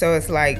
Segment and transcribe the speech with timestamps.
[0.00, 0.58] So it's like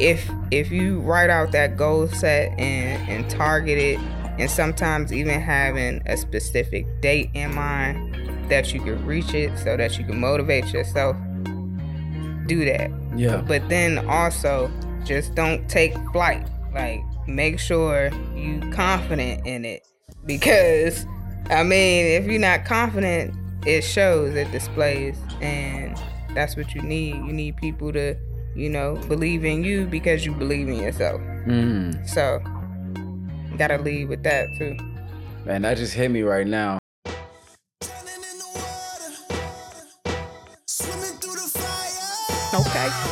[0.00, 4.00] if if you write out that goal set and and target it
[4.36, 9.76] and sometimes even having a specific date in mind that you can reach it so
[9.76, 11.14] that you can motivate yourself
[12.48, 12.90] do that.
[13.14, 13.42] Yeah.
[13.42, 14.68] but then also
[15.04, 16.44] just don't take flight.
[16.74, 19.86] Like make sure you confident in it.
[20.26, 21.06] Because
[21.48, 23.34] i mean if you're not confident
[23.66, 25.96] it shows it displays and
[26.34, 27.14] that's what you need.
[27.14, 28.16] You need people to
[28.60, 32.06] you know believe in you because you believe in yourself Mm.
[32.06, 32.38] so
[33.56, 34.76] gotta lead with that too
[35.46, 36.78] Man, that just hit me right now.
[42.52, 43.09] Drowning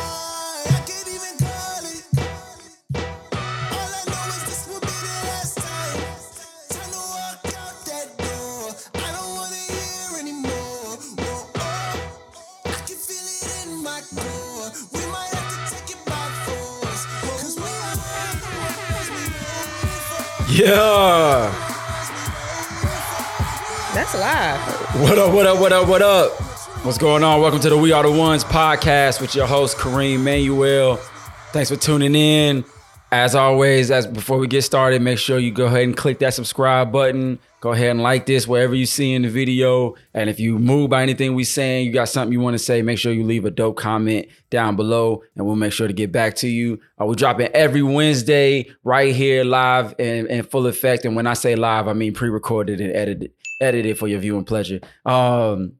[20.59, 21.51] Yeah.
[23.93, 24.59] that's live
[25.01, 26.31] What up, what up, what up, what up?
[26.83, 27.39] What's going on?
[27.39, 30.97] Welcome to the We Are the Ones podcast with your host, Kareem Manuel.
[31.53, 32.65] Thanks for tuning in.
[33.11, 36.35] As always, as before we get started, make sure you go ahead and click that
[36.35, 37.39] subscribe button.
[37.59, 39.95] Go ahead and like this wherever you see in the video.
[40.13, 42.83] And if you move by anything we saying, you got something you want to say,
[42.83, 46.11] make sure you leave a dope comment down below and we'll make sure to get
[46.11, 46.79] back to you.
[47.01, 51.03] Uh, we're dropping every Wednesday right here live and in full effect.
[51.03, 54.81] And when I say live, I mean pre-recorded and edited, edited for your viewing pleasure.
[55.03, 55.73] Um,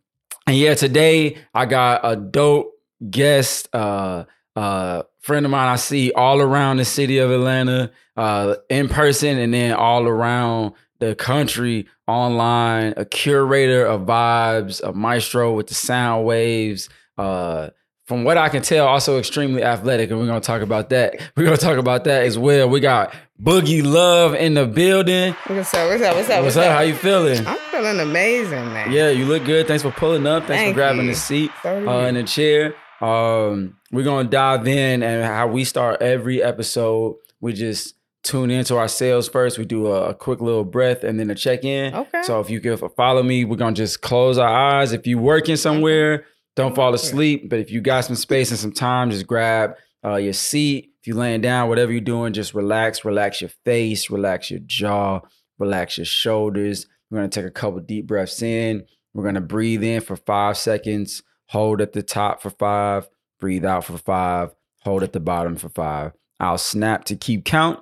[0.47, 2.73] and yeah, today I got a dope
[3.07, 8.55] guest, uh, uh, friend of mine I see all around the city of Atlanta, uh,
[8.69, 15.53] in person and then all around the country online, a curator of vibes, a maestro
[15.53, 17.69] with the sound waves, uh,
[18.05, 21.21] from what I can tell, also extremely athletic, and we're gonna talk about that.
[21.37, 22.67] We're gonna talk about that as well.
[22.67, 25.33] We got Boogie Love in the building.
[25.45, 26.71] what's up what's up what's up What's up?
[26.73, 27.45] How you feeling?
[27.45, 29.67] i'm feeling amazing man Yeah, you look good.
[29.67, 30.45] Thanks for pulling up.
[30.47, 31.11] Thanks Thank for grabbing you.
[31.11, 31.69] the seat uh,
[32.07, 32.73] in the chair.
[33.01, 37.15] Um, we're gonna dive in and how we start every episode.
[37.41, 39.57] We just tune into ourselves first.
[39.57, 41.95] We do a, a quick little breath and then a check in.
[41.95, 42.21] Okay.
[42.23, 44.91] So if you can follow me, we're gonna just close our eyes.
[44.91, 47.49] If you're working somewhere, don't fall asleep.
[47.49, 50.91] But if you got some space and some time, just grab uh, your seat.
[51.01, 53.05] If you're laying down, whatever you're doing, just relax.
[53.05, 54.09] Relax your face.
[54.09, 55.21] Relax your jaw.
[55.57, 56.87] Relax your shoulders.
[57.09, 58.85] We're gonna take a couple deep breaths in.
[59.13, 61.23] We're gonna breathe in for five seconds.
[61.49, 63.09] Hold at the top for five.
[63.39, 64.53] Breathe out for five.
[64.81, 66.11] Hold at the bottom for five.
[66.39, 67.79] I'll snap to keep count.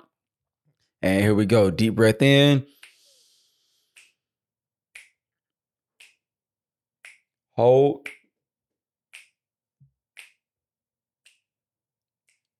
[1.02, 1.70] And here we go.
[1.70, 2.66] Deep breath in.
[7.56, 8.08] Hold.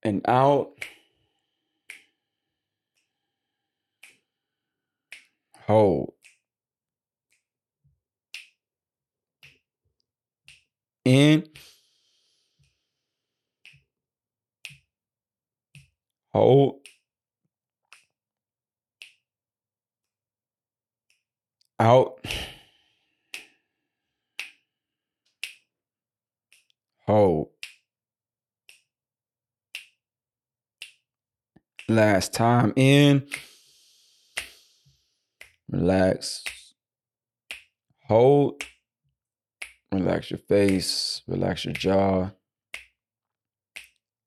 [0.02, 0.72] And out.
[5.66, 6.17] Hold.
[11.08, 11.48] In.
[16.34, 16.80] Hold.
[21.80, 22.20] Out.
[27.06, 27.48] Hold.
[31.88, 33.26] Last time in.
[35.70, 36.44] Relax.
[38.08, 38.62] Hold.
[39.92, 41.22] Relax your face.
[41.26, 42.30] Relax your jaw.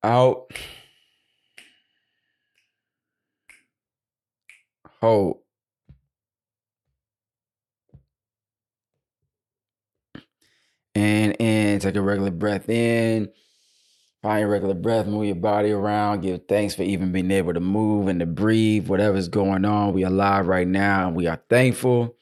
[0.03, 0.51] Out.
[5.01, 5.39] Hold.
[10.93, 13.29] And in, take a regular breath in.
[14.21, 16.21] Find your regular breath, move your body around.
[16.21, 19.93] Give thanks for even being able to move and to breathe, whatever's going on.
[19.93, 22.15] We are alive right now and we are thankful.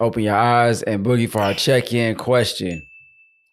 [0.00, 2.82] Open your eyes and boogie for our check in question.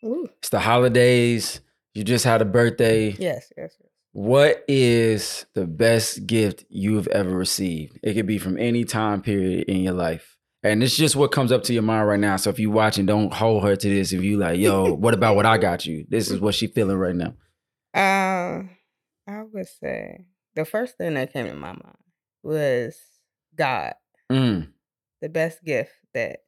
[0.04, 0.28] Ooh.
[0.40, 1.62] It's the holidays.
[1.94, 3.10] You just had a birthday.
[3.12, 8.00] yes yes yes What is the best gift you've ever received?
[8.02, 10.38] It could be from any time period in your life.
[10.64, 12.38] And it's just what comes up to your mind right now.
[12.38, 14.14] So if you're watching, don't hold her to this.
[14.14, 16.06] If you like, yo, what about what I got you?
[16.10, 17.34] This is what she feeling right now.
[17.94, 18.64] Uh,
[19.28, 21.98] I would say the first thing that came to my mind
[22.44, 22.96] was
[23.56, 23.94] God,
[24.32, 24.70] Mm,
[25.22, 26.40] the best gift that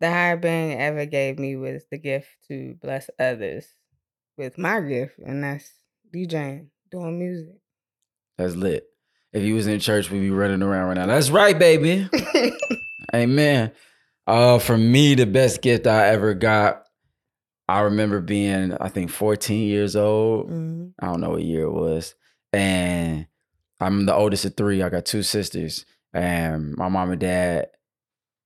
[0.00, 3.66] the higher being ever gave me was the gift to bless others
[4.38, 5.70] with my gift, and that's
[6.14, 7.56] DJing, doing music.
[8.38, 8.86] that's lit.
[9.32, 11.06] If you was in church, we'd be running around right now.
[11.06, 12.08] That's right, baby.
[13.14, 13.70] Amen.
[14.26, 16.84] Uh, for me, the best gift I ever got,
[17.68, 20.50] I remember being, I think, 14 years old.
[20.50, 20.94] Mhm.
[21.00, 22.14] I don't know what year it was.
[22.52, 23.26] And
[23.80, 24.82] I'm the oldest of three.
[24.82, 25.84] I got two sisters.
[26.12, 27.68] And my mom and dad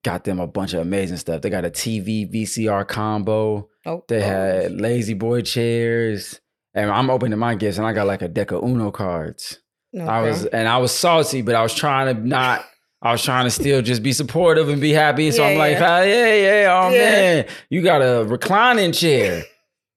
[0.04, 1.40] got them a bunch of amazing stuff.
[1.42, 3.68] They got a TV VCR combo.
[3.86, 6.40] Oh, They oh, had lazy boy chairs.
[6.74, 9.60] And I'm opening my gifts and I got like a deck of Uno cards.
[9.98, 12.64] I was and I was salty, but I was trying to not
[13.00, 15.30] I was trying to still just be supportive and be happy.
[15.30, 15.88] So I'm Yeah, like, yeah.
[15.88, 16.98] "Ah, yeah, yeah, oh Yeah.
[16.98, 19.44] man, you got a reclining chair.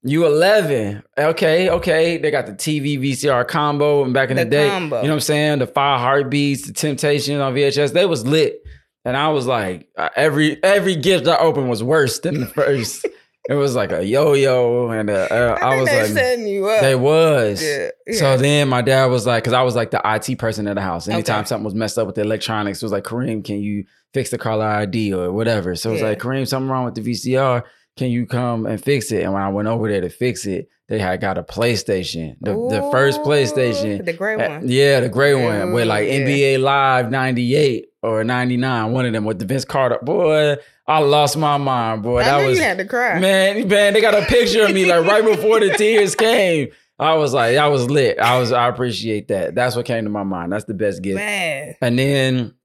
[0.08, 1.04] You 11.
[1.18, 2.18] Okay, okay.
[2.18, 4.70] They got the TV VCR combo and back in the, The day.
[4.70, 4.98] combo.
[4.98, 5.60] You know what I'm saying?
[5.60, 7.94] The five heartbeats, the temptation on VHS.
[7.94, 8.62] They was lit.
[9.06, 13.06] And I was like, uh, every every gift I opened was worse than the first.
[13.50, 16.68] it was like a yo-yo and a, uh, I, I, was they like setting you
[16.68, 16.82] up.
[16.82, 17.64] they was.
[17.64, 20.76] Yeah, So then my dad was like, because I was like the IT person at
[20.76, 21.08] the house.
[21.08, 21.48] Anytime Okay.
[21.48, 24.38] something was messed up with the electronics, it was like, Kareem, can you fix the
[24.38, 25.76] caller ID or whatever?
[25.76, 26.10] So it was Yeah.
[26.10, 27.64] like, Kareem, something wrong with the VCR.
[27.98, 29.24] Can you come and fix it?
[29.24, 32.54] And when I went over there to fix it, they had got a PlayStation, the,
[32.54, 34.06] the first PlayStation.
[34.06, 34.70] the gray Uh, one.
[34.70, 36.20] Yeah, the gray one with like yeah.
[36.20, 40.00] NBA Live 98 or 99, one of them with the Vince Carter.
[40.02, 40.56] Boy,
[40.88, 42.20] I lost my mind, boy.
[42.22, 43.20] I that knew was you had to cry.
[43.20, 46.70] Man, man, they got a picture of me like right before the tears came.
[47.00, 48.18] I was like, I was lit.
[48.18, 49.56] I was, I appreciate that.
[49.56, 50.54] That's what came to my mind.
[50.54, 51.18] That's the best gift.
[51.18, 51.76] Man.
[51.82, 52.56] And then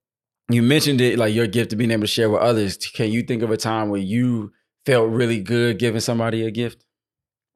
[0.48, 2.76] you mentioned it, like your gift of being able to share with others.
[2.76, 4.52] Can you think of a time where you
[4.86, 6.84] felt really good giving somebody a gift?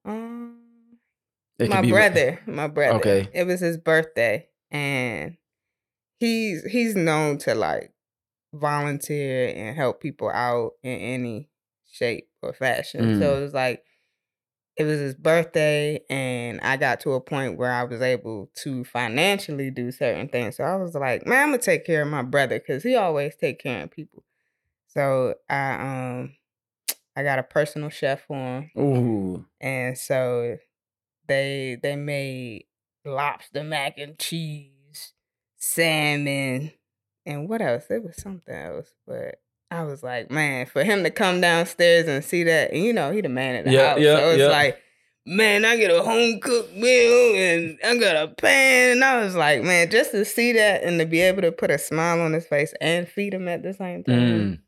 [0.05, 0.99] Um,
[1.65, 2.99] my brother, my brother.
[2.99, 3.31] Okay.
[3.33, 5.37] It was his birthday, and
[6.19, 7.95] he's he's known to like
[8.55, 11.51] volunteer and help people out in any
[11.91, 13.15] shape or fashion.
[13.15, 13.39] So Mm.
[13.39, 13.85] it was like
[14.77, 18.85] it was his birthday, and I got to a point where I was able to
[18.85, 20.57] financially do certain things.
[20.57, 23.37] So I was like, man, I'm gonna take care of my brother because he always
[23.37, 24.25] take care of people.
[24.89, 25.75] So I
[26.21, 26.36] um
[27.17, 29.47] I got a personal chef for him Ooh.
[29.61, 30.59] and so
[31.27, 32.67] they they made
[33.05, 35.13] lobster mac and cheese,
[35.57, 36.73] salmon,
[37.25, 37.85] and what else?
[37.91, 39.37] It was something else, but
[39.71, 43.11] I was like, man, for him to come downstairs and see that, and you know,
[43.13, 44.49] he the man of the Yeah, house, yeah, so it's yeah.
[44.49, 44.83] like.
[45.29, 48.93] Man, I get a home cooked meal and I got a pan.
[48.93, 51.69] And I was like, man, just to see that and to be able to put
[51.73, 54.59] a smile on his face and feed him at the same time Mm.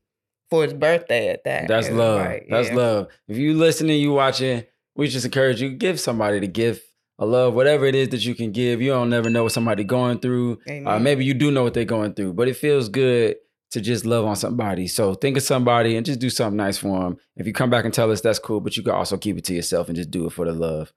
[0.50, 1.68] For his birthday at that.
[1.68, 2.20] That's love.
[2.24, 2.74] like, That's yeah.
[2.74, 3.08] love.
[3.28, 4.64] If you listening, you watching,
[4.96, 6.84] we just encourage you give somebody the gift
[7.18, 8.80] of love, whatever it is that you can give.
[8.80, 10.58] You don't never know what somebody going through.
[10.86, 13.36] Uh, maybe you do know what they're going through, but it feels good
[13.70, 14.86] to just love on somebody.
[14.86, 17.18] So think of somebody and just do something nice for them.
[17.36, 18.60] If you come back and tell us, that's cool.
[18.60, 20.92] But you can also keep it to yourself and just do it for the love.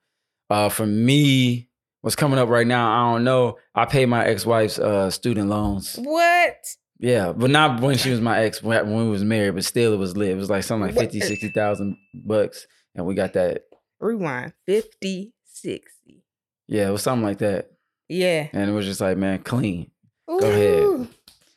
[0.48, 1.68] Uh, for me,
[2.00, 3.58] what's coming up right now, I don't know.
[3.74, 5.96] I pay my ex-wife's uh, student loans.
[5.96, 6.56] What?
[7.02, 9.96] Yeah, but not when she was my ex when we was married, but still it
[9.96, 10.30] was lit.
[10.30, 11.12] It was like something like What?
[11.12, 12.68] 50, 60,000 bucks.
[12.94, 13.64] And we got that.
[13.98, 14.52] Rewind.
[14.66, 16.22] 50, 60.
[16.68, 17.72] Yeah, it was something like that.
[18.08, 18.46] Yeah.
[18.52, 19.90] And it was just like, man, clean.
[20.28, 21.08] Go ahead.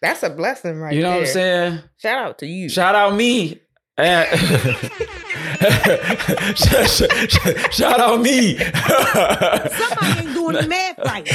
[0.01, 1.80] That's a blessing right you know what I'm saying?
[1.98, 2.68] Shout out to you.
[2.68, 3.62] Shout out me.
[3.97, 4.27] And-
[6.57, 8.57] shout, shout- shout out me.
[8.57, 11.27] Somebody ain't doing the math right.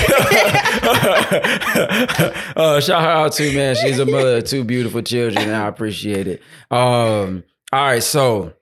[2.57, 3.77] uh, shout her out too, man.
[3.77, 6.43] She's a mother of two beautiful children, and I appreciate it.
[6.71, 8.53] Um, all right, so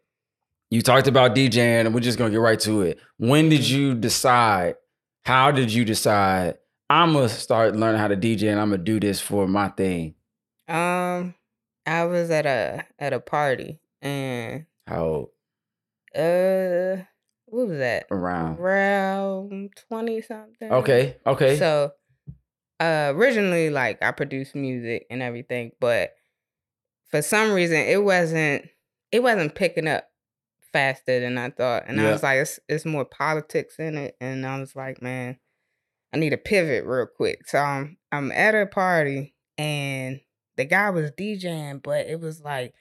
[0.70, 2.98] you talked about DJing, and we're just gonna get right to it.
[3.16, 4.76] When did you decide?
[5.24, 6.58] How did you decide?
[6.90, 10.14] I'm gonna start learning how to DJ, and I'm gonna do this for my thing.
[10.68, 11.34] Um,
[11.86, 15.28] I was at a at a party and How old?
[16.14, 17.02] uh,
[17.46, 18.06] what was that?
[18.10, 18.58] Around.
[18.58, 20.70] Around twenty something.
[20.70, 21.16] Okay.
[21.26, 21.56] Okay.
[21.58, 21.92] So,
[22.80, 26.14] uh, originally, like I produced music and everything, but
[27.10, 28.66] for some reason, it wasn't
[29.12, 30.08] it wasn't picking up
[30.72, 32.08] faster than I thought, and Yeah.
[32.08, 35.38] I was like, it's it's more politics in it, and I was like, man,
[36.12, 37.48] I need a pivot real quick.
[37.48, 40.20] So I'm I'm at a party, and
[40.56, 42.74] the guy was DJing, but it was like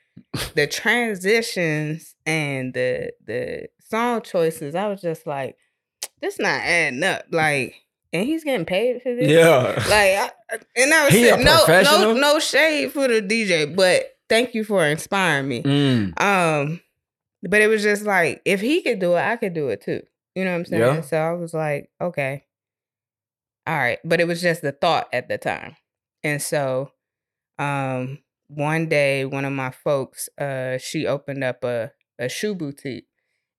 [0.55, 4.75] the transitions and the the song choices.
[4.75, 5.57] I was just like,
[6.21, 7.75] this not adding up, like.
[8.13, 9.29] And he's getting paid for this.
[9.29, 9.73] yeah.
[9.75, 10.31] Like, I,
[10.77, 14.63] and I was He saying, no, no, no shade for the DJ, but thank you
[14.63, 15.61] for inspiring me.
[15.61, 16.21] Mm.
[16.21, 16.81] Um,
[17.43, 20.01] but it was just like, if he could do it, I could do it too.
[20.35, 20.81] You know what I'm saying?
[20.81, 21.01] Yeah.
[21.01, 22.45] So I was like, okay,
[23.65, 23.99] all right.
[24.05, 25.75] But it was just the thought at the time,
[26.23, 26.91] and so,
[27.59, 33.07] um, one day, one of my folks, uh, she opened up a a shoe boutique,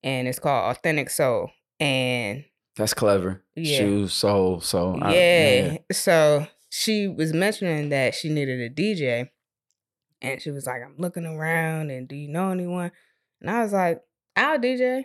[0.03, 2.45] and it's called Authentic Soul, and
[2.77, 3.45] That's clever.
[3.55, 3.79] Yeah.
[3.79, 4.99] Shoes, soul, soul.
[5.03, 5.77] I- yeah.
[5.93, 9.31] So she was mentioning that she needed a DJ.
[10.21, 12.91] And she was like, I'm looking around and do you know anyone?
[13.41, 14.01] And I was like,
[14.35, 15.05] I'll DJ.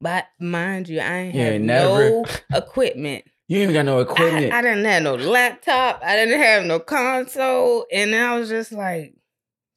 [0.00, 3.24] But mind you, I ain't have never- no equipment.
[3.52, 4.50] You ain't got no equipment.
[4.50, 6.00] I, I didn't have no laptop.
[6.02, 7.84] I didn't have no console.
[7.92, 9.14] And I was just like,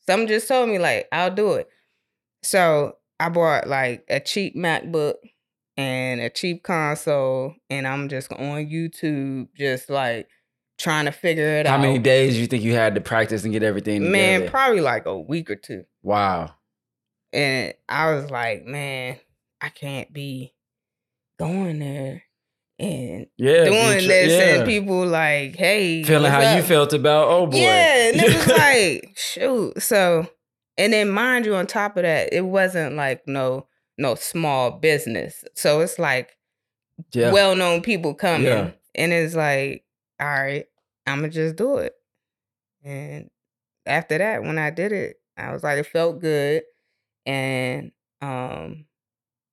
[0.07, 1.67] something just told me, like, I'll do it.
[2.41, 5.15] So I bought like a cheap MacBook
[5.75, 7.53] and a cheap console.
[7.69, 10.29] And I'm just on YouTube, just like
[10.77, 11.79] trying to figure it How out.
[11.81, 14.51] How many days you think you had to practice and get everything Man, together?
[14.51, 15.83] probably like a week or two.
[16.01, 16.55] wow.
[17.33, 19.19] And I was like, man,
[19.59, 20.53] I can't be
[21.37, 22.23] going there
[22.77, 23.65] and Yeah.
[23.65, 24.55] doing this yeah.
[24.57, 27.57] and people like, hey, feeling how you felt about oh boy.
[27.57, 29.81] Yeah, and it was like, shoot.
[29.81, 30.27] So,
[30.77, 33.67] and then mind you, on top of that, it wasn't like no
[33.97, 35.43] no small business.
[35.55, 36.35] So it's like
[37.13, 37.31] yeah.
[37.31, 38.71] well known people coming, Yeah.
[38.93, 39.83] and it's like,
[40.19, 40.65] all right,
[41.07, 41.93] I'm gonna just do it.
[42.83, 43.29] And
[43.85, 46.63] after that, when I did it, I was like, it felt good,
[47.25, 47.91] and
[48.21, 48.85] um.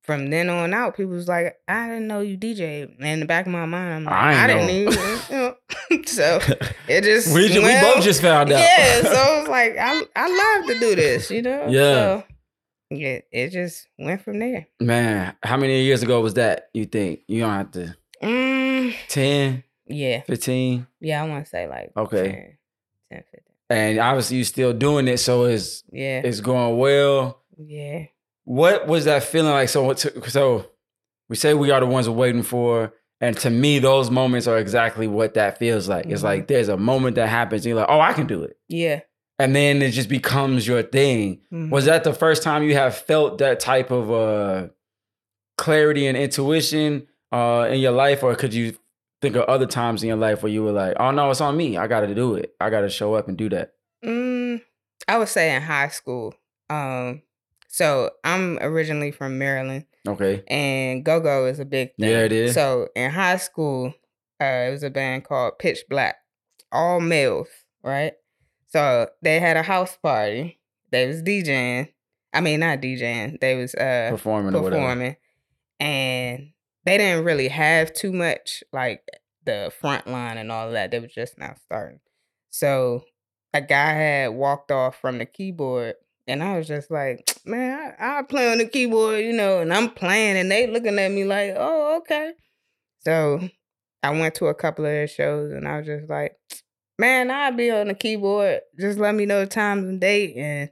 [0.02, 3.26] From then on out, people was like, "I didn't know you DJ." And in the
[3.26, 4.72] back of my mind, I'm like, I "I, didn't know.
[4.72, 5.36] even." You
[5.96, 6.02] know?
[6.06, 6.40] so
[6.88, 8.58] it just we, ju- we both just found out.
[8.58, 11.66] yeah, so it's like I I love to do this, you know.
[11.68, 11.92] Yeah.
[11.94, 12.24] So,
[12.90, 14.66] yeah, it just went from there.
[14.80, 17.20] Man, how many years ago was that, you think?
[17.28, 20.86] You don't have to Mm, 10, yeah, 15?
[21.00, 21.22] yeah.
[21.22, 22.24] I want to say like Okay.
[22.30, 22.58] 10,
[23.12, 23.40] 10 15.
[23.70, 27.40] And obviously you still doing it, so it's Yeah, it's going well.
[27.56, 28.06] yeah.
[28.44, 29.68] What was that feeling like?
[29.68, 30.66] So, so
[31.28, 34.58] we say we are the ones we're waiting for, and to me, those moments are
[34.58, 36.06] exactly what that feels like.
[36.06, 36.24] It's Mhm.
[36.24, 39.00] like there's a moment that happens, and you're like, "Oh, I can do it," Yeah.
[39.38, 41.40] and then it just becomes your thing.
[41.52, 41.70] Mhm.
[41.70, 44.68] Was that the first time you have felt that type of uh,
[45.56, 48.74] clarity and intuition uh, in your life, or could you
[49.22, 51.56] think of other times in your life where you were like, "Oh no, it's on
[51.56, 51.76] me.
[51.78, 52.54] I got to do it.
[52.60, 53.72] I got to show up and do that."
[54.04, 54.60] Mm,
[55.06, 56.34] I would say in high school.
[56.68, 57.22] Um,
[57.72, 59.86] so I'm originally from Maryland.
[60.06, 60.42] Okay.
[60.48, 62.10] and go go is a big thing.
[62.10, 62.54] Yeah, it is.
[62.54, 63.94] So in high school,
[64.40, 66.16] uh, it was a band called Pitch Black,
[66.72, 67.48] all males,
[67.84, 68.14] right?
[68.68, 70.58] So they had a house party.
[70.90, 71.88] They was DJing.
[72.34, 73.40] I mean, not DJing.
[73.40, 75.16] They was uh Performing performing,
[75.78, 76.50] and
[76.84, 79.04] they didn't really have too much like
[79.44, 80.90] the front line and all of that.
[80.90, 82.00] They was just now starting.
[82.50, 83.04] So
[83.54, 85.94] a guy had walked off from the keyboard,
[86.26, 89.72] and I was just like, man, I, I play on the keyboard, you know, and
[89.72, 92.32] I'm playing, and they looking at me like, oh, okay.
[93.00, 93.40] So
[94.02, 96.36] I went to a couple of their shows, and I was just like,
[96.98, 98.60] man, I'll be on the keyboard.
[98.78, 100.70] Just let me know the times and date, and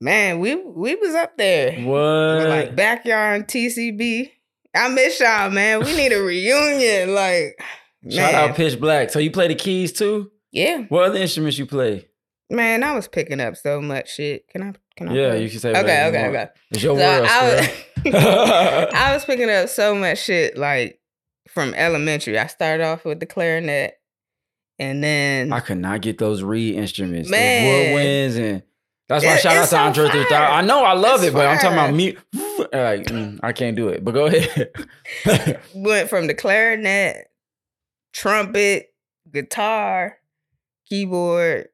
[0.00, 1.72] man, we we was up there.
[1.80, 1.94] What?
[1.94, 4.30] We're like backyard and TCB.
[4.74, 5.82] I miss y'all, man.
[5.82, 7.14] We need a reunion.
[7.14, 7.58] Like,
[8.08, 8.50] Shout man.
[8.50, 9.10] out Pitch Black.
[9.10, 10.30] So you play the keys too?
[10.50, 12.07] Yeah, What other instruments you play?
[12.50, 12.82] Man.
[12.84, 14.48] I was picking up so much shit.
[14.48, 14.72] Can I?
[14.96, 15.14] Can I?
[15.14, 15.42] Yeah, play?
[15.44, 16.46] you can say Okay, you okay, okay.
[16.70, 17.68] It's your So world, I was.
[18.94, 21.00] I was picking up so much shit like
[21.48, 22.38] from elementary.
[22.38, 23.94] I started off with the clarinet,
[24.78, 27.64] and then I could not get those reed instruments, Man.
[27.94, 28.62] woodwinds, and
[29.08, 30.28] that's why It- shout out to so Andre 3000.
[30.28, 30.48] fire.
[30.48, 32.16] I know I love It's it, but I'm talking about me.
[32.58, 34.04] Like, mm, I can't do it.
[34.04, 34.72] But go ahead.
[35.74, 37.30] went from the clarinet,
[38.12, 38.88] trumpet,
[39.32, 40.18] guitar,
[40.88, 41.68] keyboard,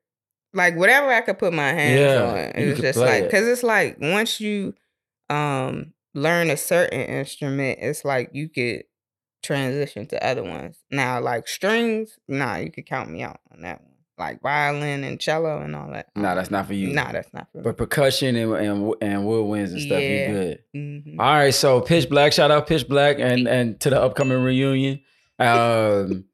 [0.55, 2.39] like whatever I could put my hands Yeah, on.
[2.63, 3.31] It was just play like it.
[3.31, 4.75] because it's like once you
[5.31, 8.85] um learn a certain instrument, it's like you could
[9.43, 10.79] transition to other ones.
[10.91, 13.91] Now, like strings, nah, you could count me out on that one.
[14.17, 16.07] Like violin and cello and all that.
[16.15, 16.91] nah, that's not for you.
[16.95, 17.63] Nah, that's not for me.
[17.65, 20.09] But percussion and and, and woodwinds and stuff, Yeah.
[20.29, 20.59] you good.
[20.77, 21.17] Mhm.
[21.19, 25.01] All right, so Pitch Black, shout out Pitch Black and and to the upcoming reunion.
[25.41, 26.25] Um,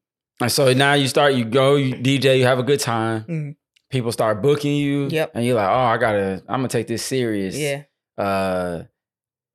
[0.43, 3.25] and so now you start, you go, you DJ, you have a good time.
[3.29, 3.57] Mhm.
[3.91, 5.09] People start booking you.
[5.09, 5.33] Yep.
[5.35, 7.57] And you're like, oh, I gotta, I'm gonna take this serious.
[7.57, 7.83] Yeah.
[8.17, 8.85] Uh,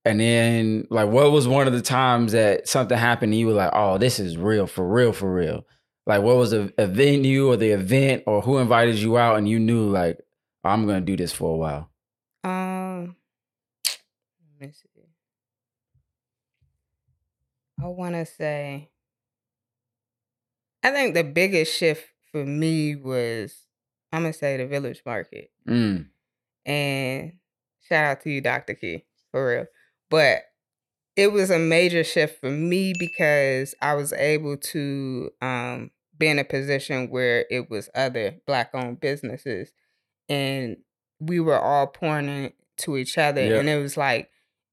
[0.03, 3.53] and then like, what was one of the times that something happened and you were
[3.53, 5.65] like, oh, this is real, for real, for real.
[6.05, 9.49] Like, what was a, a venue or the event or who invited you out and
[9.49, 10.19] you knew like,
[10.63, 11.89] I'm gonna do this for a while.
[12.43, 13.15] Um,
[14.59, 14.89] let me see.
[17.81, 18.89] I want to say,
[20.81, 23.64] I think the biggest shift for me was,
[24.15, 26.07] I'm gonna say the Village Market, Mm.
[26.65, 27.33] and
[27.87, 29.65] shout out to you, Doctor Key, for real.
[30.09, 30.43] But
[31.15, 36.39] it was a major shift for me because I was able to um, be in
[36.39, 39.71] a position where it was other black-owned businesses,
[40.29, 40.77] and
[41.19, 42.27] we were all pouring
[42.77, 44.29] into each other, and it was like,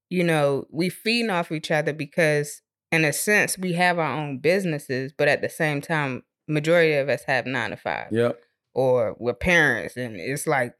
[0.09, 4.39] you know, we feeding off each other because, in a sense, we have our own
[4.39, 8.41] businesses, but at the same time, majority of us have nine to five Yep.
[8.75, 10.75] Or we're parents and it's like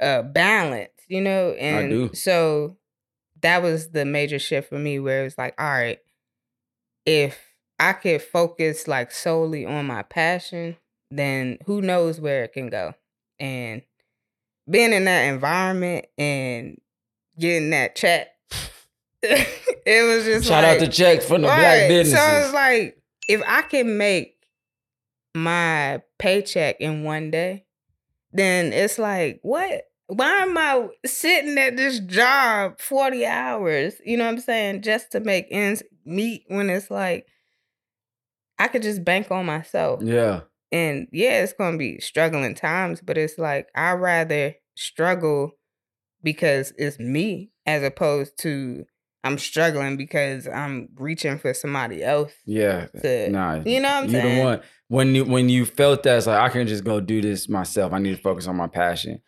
[0.00, 1.52] a balance, you know?
[1.52, 2.76] And so
[3.42, 5.98] that was the major shift for me where it was like, all right,
[7.06, 7.38] if
[7.78, 10.76] I could focus like solely on my passion,
[11.10, 12.94] then who knows where it can go.
[13.38, 13.82] And
[14.68, 16.80] being in that environment and
[17.38, 18.28] getting that check,
[19.22, 21.88] it was just Shout like, out to checks from the black Right.
[21.88, 22.24] businesses.
[22.24, 24.33] So it's like if I can make
[25.34, 27.66] my paycheck in one day,
[28.32, 29.82] then it's like, what?
[30.06, 33.94] Why am I sitting at this job 40 hours?
[34.04, 34.82] You know what I'm saying?
[34.82, 37.26] Just to make ends meet when it's like
[38.58, 40.02] I could just bank on myself.
[40.02, 40.42] yeah.
[40.70, 45.52] And yeah, it's gonna be struggling times, but it's like I'd rather struggle
[46.22, 48.84] because it's me as opposed to
[49.24, 52.86] I'm struggling because I'm reaching for somebody else Yeah.
[53.02, 53.62] to Nah.
[53.64, 54.36] you know what I'm you saying?
[54.38, 54.60] the one.
[54.88, 57.92] When you when you felt that, it's like I can just go do this myself.
[57.92, 59.20] I need to focus on my passion.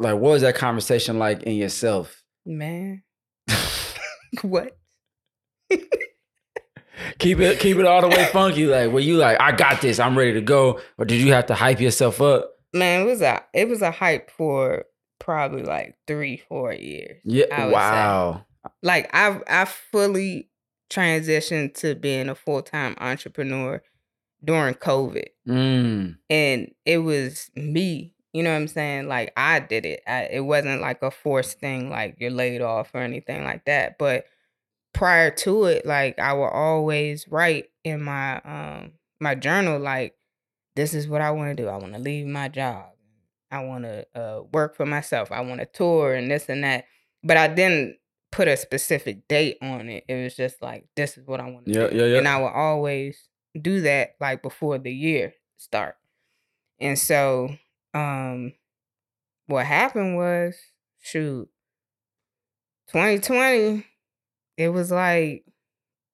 [0.00, 2.22] Like, what was that conversation like in yourself?
[2.46, 3.02] Man.
[4.42, 4.76] what?
[7.18, 8.66] keep it keep it all the way funky.
[8.66, 11.46] Like, were you like, I got this, I'm ready to go, or did you have
[11.46, 12.50] to hype yourself up?
[12.72, 14.84] Man, it was a it was a hype for
[15.24, 17.20] probably like three, four years.
[17.24, 17.64] I Yeah.
[17.64, 17.72] would say.
[17.72, 18.46] Wow.
[18.82, 20.50] Like I I fully
[20.90, 23.82] transitioned to being a full time entrepreneur
[24.44, 25.28] during COVID.
[25.48, 26.16] Mm.
[26.30, 30.40] and it was me you know what i'm saying like i did it I, it
[30.40, 34.24] wasn't like a forced thing like you're laid off or anything like that but
[34.94, 40.14] prior to it like i will always write in my um my journal like
[40.76, 42.86] this is what i want to do i want to leave my job
[43.50, 46.84] i want to uh, work for myself i want to tour and this and that
[47.22, 47.96] but i didn't
[48.32, 51.64] put a specific date on it it was just like this is what i want
[51.66, 52.18] to Yeah, do yeah, yeah.
[52.18, 53.28] and i will always
[53.60, 55.94] do that like before the year start
[56.80, 57.48] and so
[57.94, 58.52] um
[59.46, 60.56] what happened was
[61.00, 61.48] shoot
[62.88, 63.84] 2020
[64.56, 65.44] it was like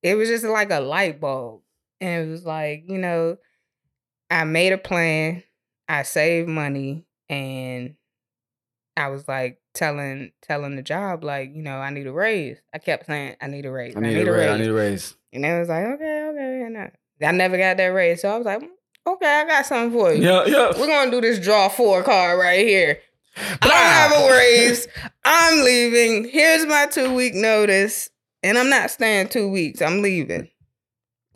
[0.02, 1.62] it was just like a light bulb
[2.00, 3.36] and it was like you know
[4.30, 5.42] i made a plan
[5.88, 7.94] i saved money and
[8.96, 12.78] i was like telling telling the job like you know i need a raise i
[12.78, 14.50] kept saying i need a raise I need, a raise.
[14.50, 15.14] I need a raise.
[15.32, 16.90] and they was like okay okay and I,
[17.26, 18.68] I never got that raise so i was like "Mm,
[19.06, 20.72] okay i got something for you Yeah, yeah.
[20.78, 22.98] we're gonna do this draw four card right here
[23.36, 24.88] I don't have a raise.
[25.24, 26.28] I'm leaving.
[26.28, 28.10] Here's my two week notice.
[28.42, 29.80] And I'm not staying two weeks.
[29.80, 30.48] I'm leaving.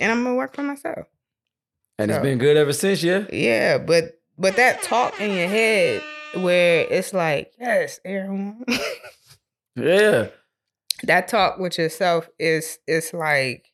[0.00, 1.06] And I'm gonna work for myself.
[1.98, 3.26] And it's been good ever since, yeah.
[3.32, 6.02] Yeah, but but that talk in your head
[6.36, 8.64] where it's like, yes, everyone.
[9.76, 10.28] Yeah.
[11.02, 13.66] that talk with yourself is it's like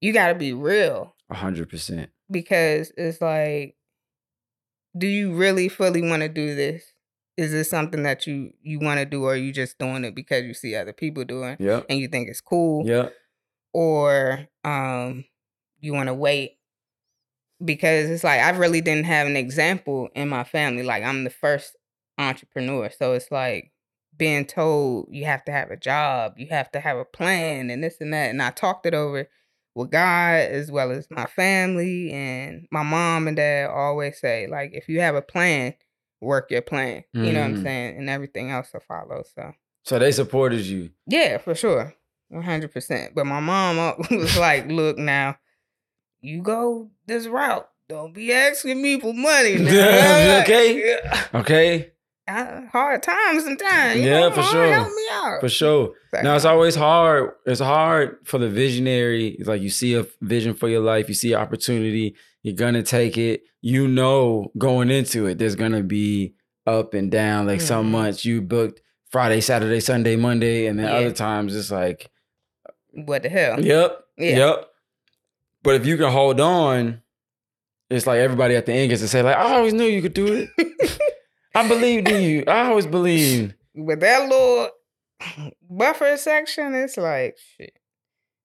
[0.00, 1.14] you gotta be real.
[1.30, 2.10] A hundred percent.
[2.30, 3.76] because it's like
[4.96, 6.84] do you really fully want to do this
[7.36, 10.14] is this something that you you want to do or are you just doing it
[10.14, 11.86] because you see other people doing Yep.
[11.88, 13.12] and you think it's cool Yep.
[13.72, 15.24] or um
[15.80, 16.58] you want to wait
[17.62, 21.30] because it's like I really didn't have an example in my family like I'm the
[21.30, 21.76] first
[22.18, 23.72] entrepreneur so it's like
[24.16, 27.82] being told you have to have a job you have to have a plan and
[27.82, 29.28] this and that and I talked it over
[29.74, 34.70] with God as well as my family and my mom and dad always say like
[34.72, 35.74] if you have a plan
[36.20, 37.62] work your plan you know what I'm Mm.
[37.62, 39.52] saying and everything else will follow so
[39.84, 40.90] So they supported you.
[41.06, 41.94] yeah, for sure.
[42.32, 43.14] 100%.
[43.14, 43.76] But my mom
[44.10, 45.36] was like, look now,
[46.24, 47.68] you go this route.
[47.88, 49.56] Don't be asking me for money.
[50.42, 50.88] Okay.
[50.88, 51.90] yeah, Okay.
[52.28, 54.00] I- hard times sometimes.
[54.00, 54.72] you Yeah, know, for sure.
[54.72, 55.40] Help me out.
[55.40, 55.92] For sure.
[56.12, 57.32] Like, Now it's always hard.
[57.44, 59.28] It's hard for the visionary.
[59.38, 62.82] It's like you see a vision for your life, you see an opportunity, you're gonna
[62.82, 63.42] take it.
[63.60, 66.34] You know, going into it, there's gonna be
[66.66, 67.46] up and down.
[67.46, 67.90] Like some Mhm.
[67.90, 70.94] months you booked Friday, Saturday, Sunday, Monday, and then Yeah.
[70.96, 72.10] other times it's like,
[72.92, 73.60] what the hell?
[73.62, 74.36] yep, Yeah.
[74.36, 74.68] yep.
[75.64, 77.00] But if you can hold on,
[77.90, 80.14] it's like everybody at the end gets to say, like, I always knew you could
[80.14, 81.00] do it.
[81.54, 82.44] I believed in you.
[82.46, 83.54] I always believed.
[83.74, 84.68] With that little
[85.68, 87.72] buffer section, it's like, shit.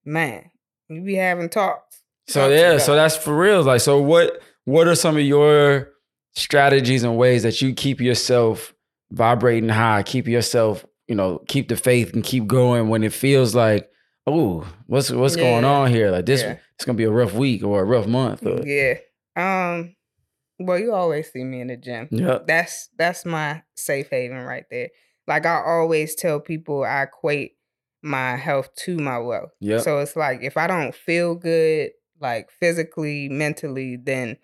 [0.04, 0.50] Man,
[0.88, 2.02] you be having talks.
[2.26, 3.62] So yeah, so that's for real.
[3.62, 4.40] Like, so what?
[4.64, 5.90] What are some of your
[6.32, 8.72] strategies and ways that you keep yourself
[9.10, 13.54] vibrating high, keep yourself, you know, keep the faith and keep going when it feels
[13.54, 13.90] like,
[14.30, 16.10] oh, what's what's going on here?
[16.10, 16.56] Like this, Yeah.
[16.74, 18.44] it's gonna be a rough week or a rough month.
[18.46, 18.94] Or, Yeah.
[19.36, 19.94] Um,
[20.58, 22.08] well, you always see me in the gym.
[22.10, 22.46] Yep.
[22.46, 24.88] That's that's my safe haven right there.
[25.26, 27.52] Like I always tell people I equate
[28.02, 29.50] my health to my wealth.
[29.60, 29.78] Yeah.
[29.78, 31.90] So it's like if I don't feel good,
[32.20, 34.36] like physically, mentally, then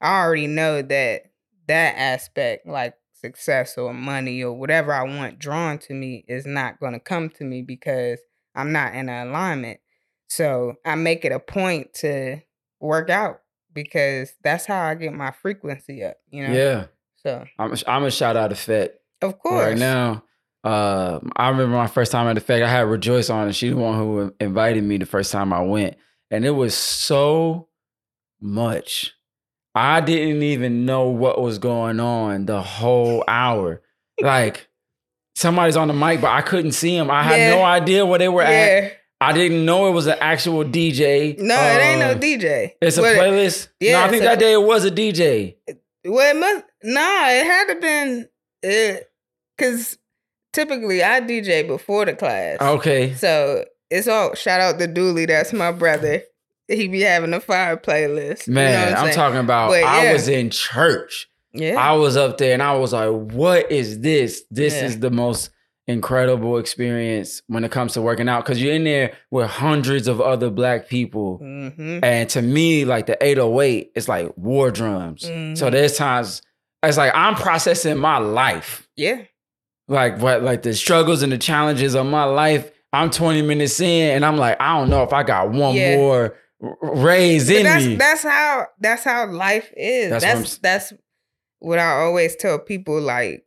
[0.00, 1.22] I already know that
[1.66, 6.78] that aspect, like success or money or whatever I want drawn to me is not
[6.78, 8.18] going to come to me because
[8.54, 9.80] I'm not in alignment.
[10.28, 12.40] So I make it a point to
[12.80, 13.40] work out
[13.72, 16.54] because that's how I get my frequency up, you know?
[16.54, 16.86] Yeah.
[17.16, 19.64] So, I'm a, I'm a shout out to Fett of course.
[19.64, 20.24] right now.
[20.62, 22.62] Uh, I remember my first time at the Fett.
[22.62, 25.60] I had Rejoice on, and she's the one who invited me the first time I
[25.60, 25.96] went,
[26.30, 27.68] and it was so
[28.40, 29.12] much.
[29.74, 33.82] I didn't even know what was going on the whole hour.
[34.20, 34.68] Like
[35.34, 37.10] somebody's on the mic, but I couldn't see them.
[37.10, 37.50] I had Yeah.
[37.56, 38.92] no idea where they were at.
[39.20, 41.36] I didn't know it was an actual DJ.
[41.38, 42.74] No, it ain't no Uh, DJ.
[42.82, 43.68] It's a playlist.
[43.80, 45.56] no, I think a- that day it was a DJ.
[46.04, 47.28] Well, it must nah.
[47.30, 48.28] It had to been
[48.62, 49.10] it
[49.56, 49.96] because
[50.52, 52.58] typically I DJ before the class.
[52.60, 53.14] Okay.
[53.14, 55.24] So it's all shout out to Dooley.
[55.26, 56.22] That's my brother.
[56.68, 58.46] He be having a fire playlist.
[58.46, 60.12] You know Man, what I'm talking about But I yeah.
[60.12, 61.28] was in church.
[61.54, 61.76] Yeah.
[61.78, 64.42] I was up there and I was like, what is this?
[64.50, 64.84] This Yeah.
[64.86, 65.50] is the most
[65.86, 70.20] incredible experience when it comes to working out because you're in there with hundreds of
[70.20, 71.38] other black people.
[71.42, 72.00] mm-hmm.
[72.02, 75.22] And to me, like the 808, it's like war drums.
[75.22, 75.70] So Mhm.
[75.70, 76.40] there's times
[76.82, 78.88] it's like I'm processing my life.
[78.96, 79.22] Yeah.
[79.88, 82.70] Like what like the struggles and the challenges of my life.
[82.92, 85.96] I'm 20 minutes in and I'm like, I don't know if I got one Yeah.
[85.96, 86.36] more
[86.80, 87.96] raise But in that's me.
[87.96, 90.10] that's how that's how life is.
[90.10, 90.92] That's That's that's
[91.64, 93.00] what I always tell people.
[93.00, 93.44] Like,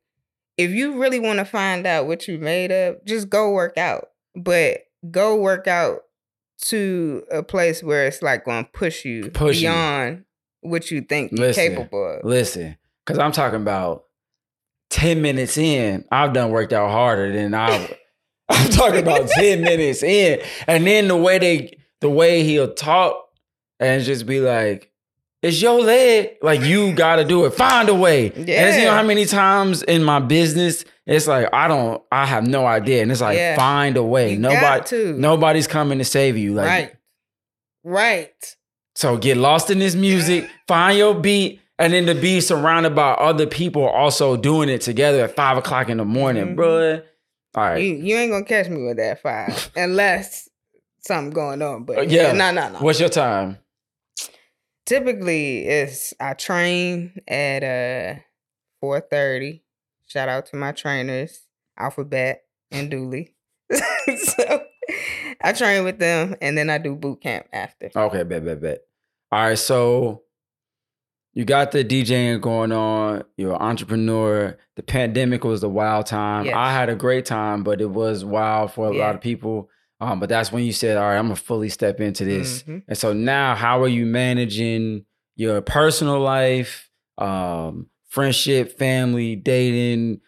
[0.58, 4.10] if you really want to find out what you made of, just go work out.
[4.36, 6.02] But go work out
[6.64, 9.62] to a place where it's like going to push you Push you.
[9.70, 10.26] beyond
[10.62, 12.24] what you think Listen, you're capable of.
[12.24, 14.06] Listen, because I'm talking about
[14.90, 17.96] 10 minutes in, I've done worked out harder than I
[18.50, 20.40] I'm talking about 10 minutes in.
[20.68, 23.28] And then the way they the way he'll talk
[23.80, 24.92] and just be like,
[25.42, 26.38] it's your leg.
[26.42, 27.54] Like you gotta do it.
[27.54, 28.32] Find a way.
[28.32, 32.26] And it's, you know how many times in my business, it's like I don't, I
[32.26, 33.02] have no idea.
[33.04, 33.56] And it's like, Yeah.
[33.56, 34.34] find a way.
[34.34, 36.54] You Nobody nobody's coming to save you.
[36.54, 36.92] Like right.
[37.84, 38.56] Right.
[38.96, 43.12] so get lost in this music, find your beat, and then to be surrounded by
[43.12, 46.56] other people also doing it together at five o'clock in the morning, Mhm.
[46.56, 47.04] bruh.
[47.56, 47.78] All right.
[47.82, 50.50] You, you ain't going to catch me with that five unless
[51.00, 51.84] something going on.
[51.86, 52.32] But Uh, yeah.
[52.34, 52.80] No, no, no.
[52.80, 53.58] What's your time?
[54.88, 58.20] Typically it's I train at uh
[58.82, 59.64] four thirty.
[60.08, 61.42] Shout out to my trainers,
[61.78, 63.36] Alphabet and Dooley.
[63.72, 64.64] so
[65.44, 67.92] I train with them and then I do boot camp after.
[67.96, 68.80] Okay, bet, bet, bet.
[69.32, 70.24] All right, so
[71.34, 73.24] you got the DJing going on.
[73.36, 74.58] You're an entrepreneur.
[74.78, 76.46] The pandemic was a wild time.
[76.46, 76.56] Yes.
[76.56, 79.06] I had a great time, but it was wild for a Yeah.
[79.08, 79.70] lot of people.
[80.00, 82.84] Um, but that's when you said, "All right, I'm gonna fully step into this." Mhm.
[82.88, 85.06] And so now, how are you managing
[85.36, 90.22] your personal life, um, friendship, family, dating,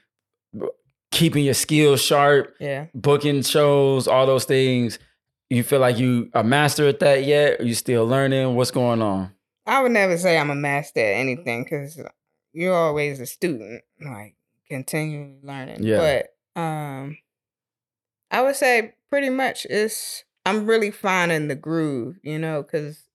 [1.12, 2.86] keeping your skills sharp, Yeah.
[2.94, 5.00] booking shows, all those things?
[5.50, 7.60] You feel like you a master at that yet?
[7.60, 8.56] Are you still learning?
[8.56, 9.32] What's going on?
[9.66, 12.00] I would never say I'm a master at anything because
[12.54, 14.36] you're always a student, like
[14.68, 15.84] continually learning.
[15.84, 15.98] Yeah.
[16.56, 17.18] But um
[18.32, 23.08] I would say pretty much it's I'm really finding the groove, you know, because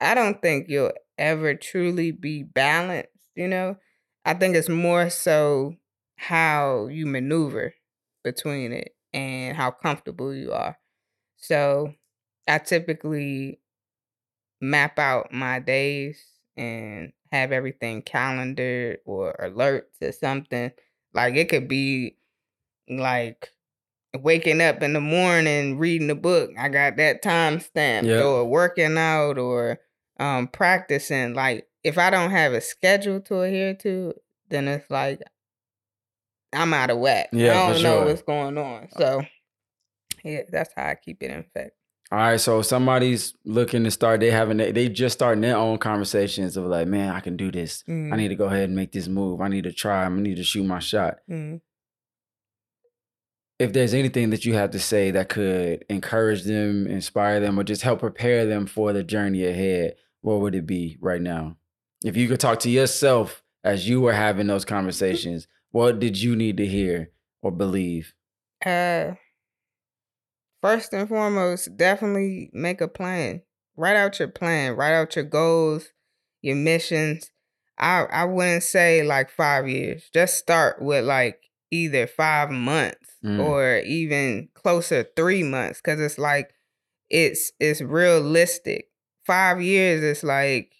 [0.00, 3.76] I don't think you'll ever truly be balanced, you know.
[4.24, 5.76] I think it's more so
[6.16, 7.74] how you maneuver
[8.24, 10.78] between it and how comfortable you are.
[11.38, 11.94] So
[12.48, 13.60] I typically
[14.60, 16.22] map out my days
[16.56, 20.70] and have everything calendared or alerts or something.
[21.14, 22.16] Like it could be
[22.88, 23.50] like
[24.20, 26.50] waking up in the morning reading a book.
[26.58, 28.24] I got that time stamped Yep.
[28.24, 29.78] or working out or
[30.18, 31.34] um practicing.
[31.34, 34.14] Like if I don't have a schedule to adhere to,
[34.48, 35.20] then it's like
[36.52, 37.28] I'm out of whack.
[37.32, 38.04] Yeah, I don't know sure.
[38.04, 38.88] what's going on.
[38.96, 39.22] So
[40.22, 41.72] yeah, that's how I keep it in fact.
[42.10, 44.20] All right, so if somebody's looking to start.
[44.20, 47.82] They having they just starting their own conversations of like, man, I can do this.
[47.88, 49.40] I need to go ahead and make this move.
[49.40, 50.04] I need to try.
[50.04, 51.14] I need to shoot my shot.
[51.30, 51.56] Mm-hmm.
[53.58, 57.64] If there's anything that you have to say that could encourage them, inspire them, or
[57.64, 61.56] just help prepare them for the journey ahead, what would it be right now?
[62.04, 66.34] If you could talk to yourself as you were having those conversations, what did you
[66.34, 67.10] need to hear
[67.40, 68.14] or believe?
[68.64, 69.12] Uh,
[70.60, 73.42] first and foremost, definitely make a plan.
[73.76, 74.76] Write out your plan.
[74.76, 75.88] Write out your goals,
[76.40, 77.30] your missions.
[77.78, 80.10] I I wouldn't say like five years.
[80.12, 81.41] Just start with like
[81.72, 83.38] either five months Mm.
[83.40, 86.50] or even closer three months, because it's like
[87.08, 88.86] it's it's realistic.
[89.24, 90.72] Five years, it's like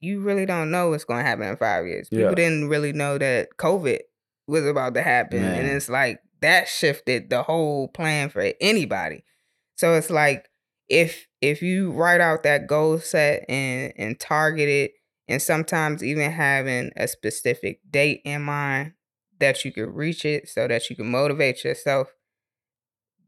[0.00, 2.08] you really don't know what's going to happen in five years.
[2.08, 2.34] People Yeah.
[2.34, 3.98] didn't really know that COVID
[4.46, 5.42] was about to happen.
[5.44, 9.24] And it's like that shifted the whole plan for anybody.
[9.76, 10.48] So it's like
[10.88, 14.92] if if you write out that goal set and and target it
[15.28, 18.92] and sometimes even having a specific date in mind
[19.40, 22.08] that you can reach it so that you can motivate yourself,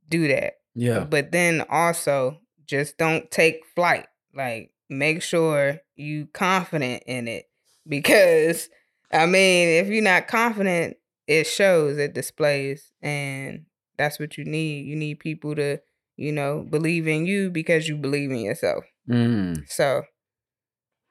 [0.09, 0.55] do that.
[0.75, 1.01] Yeah.
[1.01, 4.07] But then also just don't take flight.
[4.35, 7.46] Like make sure you confident in it
[7.88, 8.68] because
[9.12, 10.96] I mean, if you're not confident,
[11.27, 13.66] it shows, it displays and
[13.98, 14.87] that's what you need.
[14.87, 15.79] You need people to,
[16.16, 18.85] you know, believe in you because you believe in yourself.
[19.09, 19.68] Mm.
[19.68, 20.03] So,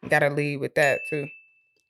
[0.09, 1.27] got to lead with that too.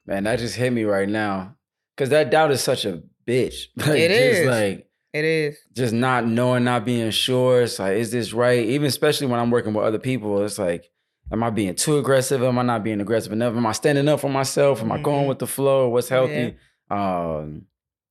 [0.05, 1.55] Man, that just hit me right now.
[2.01, 3.65] Cause that doubt is such a bitch.
[3.77, 4.47] Like, It is.
[4.47, 5.57] like It is.
[5.75, 7.61] just not knowing, not being sure.
[7.61, 8.65] It's like, is this right?
[8.65, 10.89] Even especially when I'm working with other people, it's like,
[11.31, 12.41] am I being too aggressive?
[12.41, 13.55] Am I not being aggressive enough?
[13.55, 14.81] Am I standing up for myself?
[14.81, 15.27] Am I going Mhm.
[15.29, 15.89] with the flow?
[15.89, 16.55] What's healthy?
[16.89, 17.67] Um,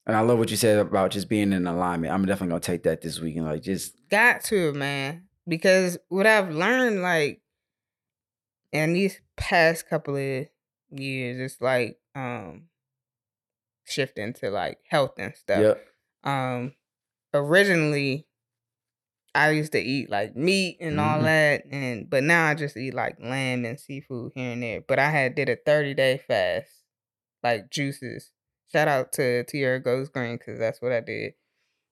[0.07, 2.13] and I love what you said about just being in alignment.
[2.15, 5.25] I'm definitely gonna take that this week and like just Got to, man.
[5.49, 7.43] Because what I've learned, like,
[8.73, 10.47] in these past couple of
[10.91, 12.67] years, it's like um
[13.85, 15.61] shifting to like health and stuff.
[15.61, 15.87] yep.
[16.25, 16.75] Um
[17.35, 18.27] originally
[19.35, 21.23] I used to eat like meat and all Mhm.
[21.23, 24.81] that and but now I just eat like lamb and seafood here and there.
[24.81, 26.71] But I had did a 30 day fast,
[27.43, 28.33] like juices.
[28.73, 31.35] Shout out to Tierra Ghost Green because that's what I did.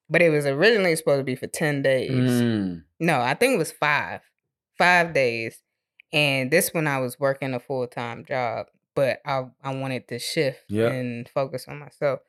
[0.09, 2.09] But it was originally supposed to be for 10 days.
[2.41, 2.83] Mm.
[2.99, 4.21] No, I think it was five.
[4.77, 5.61] Five days.
[6.11, 8.67] And this one I was working a full time job,
[8.99, 10.87] but I I wanted to shift Yeah.
[10.91, 12.19] and focus on myself.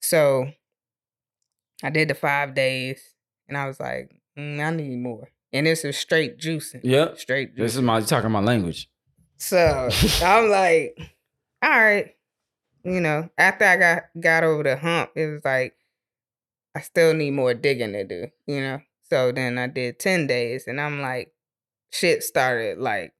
[0.00, 0.50] So
[1.82, 3.00] I did the five days
[3.48, 5.28] and I was like, "Mm, I need more.
[5.52, 6.80] And this is straight juicing.
[6.84, 7.18] Yep.
[7.18, 7.58] Straight juicing.
[7.58, 8.90] This is my talking my language.
[9.38, 9.88] So
[10.22, 10.98] I'm like,
[11.62, 12.14] all right.
[12.84, 15.74] You know, after I got got over the hump, it was like
[16.74, 18.80] I still need more digging to do, you know.
[19.10, 21.32] So then I did 10 days and I'm like,
[21.90, 23.12] shit started like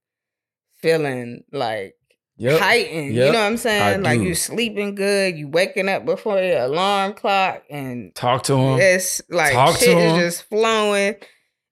[0.77, 1.95] feeling like
[2.39, 2.61] Yep.
[2.61, 3.15] heightened.
[3.15, 3.27] Yep.
[3.27, 4.03] You know what I'm saying?
[4.03, 4.25] Like do.
[4.25, 8.79] you sleeping good, you waking up before your alarm clock and Talk to him.
[8.81, 10.21] it's like Talk to shit is him.
[10.21, 11.17] just flowing.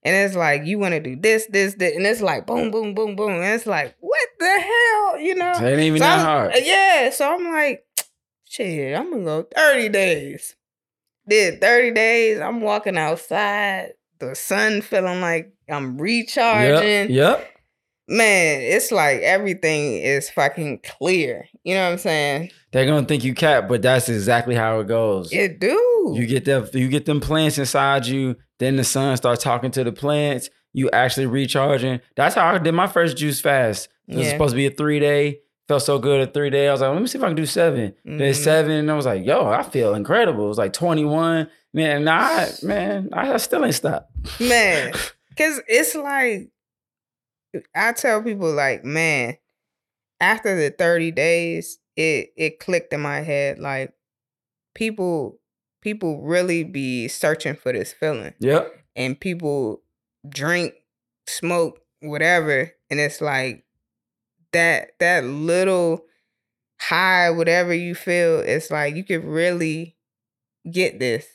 [0.02, 2.94] And it's like you want to do this, this, this, and it's like boom, boom,
[2.94, 3.32] boom, boom.
[3.32, 5.18] And it's like, what the hell?
[5.20, 5.52] You know?
[5.52, 6.52] It ain't even So that I'm- hard.
[6.54, 7.10] Uh, yeah.
[7.10, 7.84] So I'm like,
[8.44, 10.54] shit, I'm gonna go 30 days.
[11.28, 12.40] Did 30 days.
[12.40, 13.94] I'm walking outside.
[14.18, 17.10] The sun feeling like I'm recharging.
[17.10, 17.38] Yep.
[17.40, 17.52] Yep.
[18.08, 21.46] Man, it's like everything is fucking clear.
[21.64, 22.50] You know what I'm saying?
[22.72, 25.32] They're gonna think you cap, but that's exactly how it goes.
[25.32, 26.12] It do.
[26.14, 28.36] You get them, you get them plants inside you.
[28.58, 30.50] Then the sun starts talking to the plants.
[30.72, 32.00] You actually recharging.
[32.16, 33.88] That's how I did my first juice fast.
[34.08, 34.32] It was Yeah.
[34.32, 35.40] supposed to be a three day.
[35.66, 36.68] Felt so good at three day.
[36.68, 38.34] I was like, let me see if I can do 7 Then Mhm.
[38.36, 40.44] seven, and I was like, yo, I feel incredible.
[40.44, 41.48] It was like twenty one.
[41.74, 44.12] Man, nah, man, I I still ain't stopped.
[44.40, 44.92] man
[45.30, 46.50] because it's like
[47.74, 49.36] i tell people like man
[50.20, 53.92] after the 30 days it it clicked in my head like
[54.74, 55.38] people
[55.82, 58.72] people really be searching for this feeling Yep.
[58.96, 59.82] and people
[60.28, 60.74] drink
[61.28, 63.64] smoke whatever and it's like
[64.52, 66.04] that that little
[66.80, 69.96] high whatever you feel it's like you could really
[70.70, 71.26] get this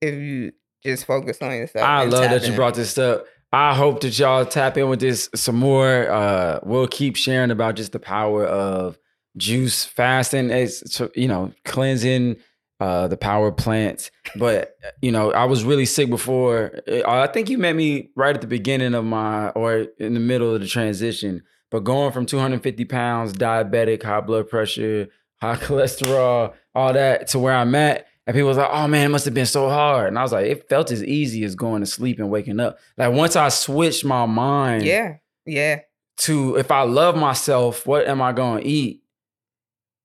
[0.00, 0.52] if you
[0.84, 3.26] just focus on yourself I love that you brought this up.
[3.52, 6.10] I hope that y'all tap in with this some more.
[6.10, 8.98] Uh, we'll keep sharing about just the power of
[9.36, 10.50] juice fasting.
[10.50, 12.36] It's you know cleansing,
[12.80, 14.10] uh, the power of plants.
[14.34, 16.80] But you know, I was really sick before.
[16.88, 20.20] Uh, I think you met me right at the beginning of my or in the
[20.20, 21.42] middle of the transition.
[21.70, 25.08] But going from 250 pounds, diabetic, high blood pressure,
[25.40, 28.06] high cholesterol, all that to where I'm at.
[28.26, 30.08] And people was like, oh man, it must have been so hard.
[30.08, 32.78] And I was like, it felt as easy as going to sleep and waking up.
[32.96, 35.80] Like once I switched my mind yeah yeah
[36.18, 39.02] to if I love myself, what am I going to eat?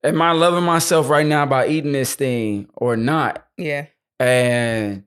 [0.03, 3.45] Am I loving myself right now by eating this thing or not?
[3.57, 3.86] yeah
[4.19, 5.03] And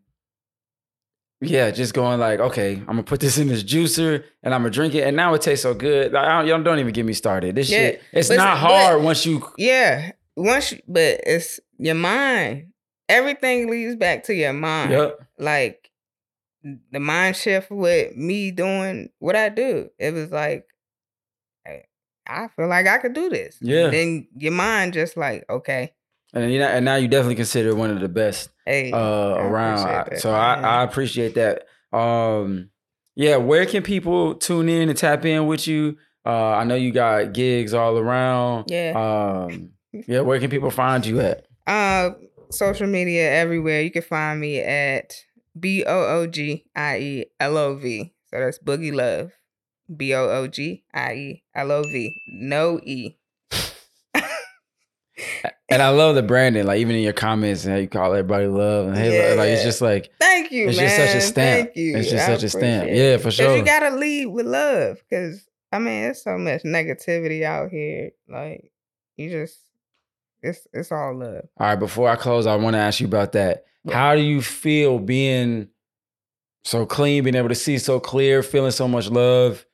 [1.40, 4.70] yeah, just going like, okay, I'm gonna put this in this juicer and I'm gonna
[4.70, 6.12] drink it, and now it tastes so good.
[6.12, 7.54] Like, I don't, y'all don't even get me started.
[7.54, 9.46] This Yeah, shit, it's but- not but- hard once you.
[9.58, 10.12] Yeah.
[10.36, 12.68] Once, you, but it's your mind.
[13.08, 14.92] Everything leads back to your mind.
[14.92, 15.20] Yep.
[15.38, 15.90] Like
[16.90, 19.90] the mind shift with me doing what I do.
[19.98, 20.66] It was like,
[22.26, 23.58] I feel like I could do this.
[23.60, 23.88] Yeah.
[23.90, 25.92] Then your mind just like, okay,
[26.32, 30.18] And you know, and now you definitely consider one of the best hey, uh around.
[30.18, 30.68] So I, Yeah.
[30.68, 31.64] I appreciate that.
[31.96, 32.70] Um
[33.14, 35.98] yeah, where can people tune in and tap in with you?
[36.24, 38.70] Uh I know you got gigs all around.
[38.70, 38.92] Yeah.
[39.48, 41.46] Um yeah, where can people find you at?
[41.66, 42.10] Uh,
[42.54, 43.82] social media everywhere.
[43.82, 45.14] You can find me at
[45.58, 48.12] B O O G I E L O V.
[48.26, 49.32] So that's Boogie Love.
[49.94, 52.10] B O O G I E L O V.
[52.28, 53.16] No E.
[55.70, 58.46] And I love the branding, like even in your comments and how you call everybody
[58.46, 60.88] love and hey, like it's just like Thank you, It's man.
[60.88, 61.66] just such a stamp.
[61.68, 61.96] Thank you.
[61.96, 62.82] It's just I such a stamp.
[62.84, 63.56] appreciate Yeah, for sure.
[63.56, 68.10] You gotta lead with love, because I mean, there's so much negativity out here.
[68.28, 68.70] Like
[69.16, 69.58] you just,
[70.44, 71.42] it's it's all love.
[71.58, 73.64] All right, before I close, I want to ask you about that.
[73.84, 73.94] Yeah.
[73.94, 75.68] How do you feel being
[76.64, 79.64] so clean, being able to see so clear, feeling so much love?